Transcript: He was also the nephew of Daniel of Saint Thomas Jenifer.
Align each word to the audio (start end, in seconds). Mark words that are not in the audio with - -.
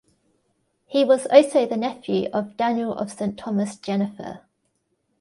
He 0.87 1.05
was 1.05 1.27
also 1.27 1.67
the 1.67 1.77
nephew 1.77 2.27
of 2.33 2.57
Daniel 2.57 2.93
of 2.95 3.11
Saint 3.11 3.37
Thomas 3.37 3.75
Jenifer. 3.75 4.41